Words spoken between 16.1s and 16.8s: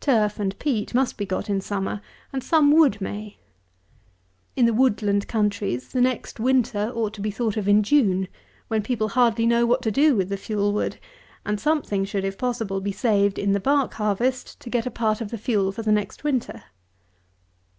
winter.